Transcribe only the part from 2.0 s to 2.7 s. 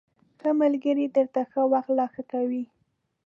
ښه کوي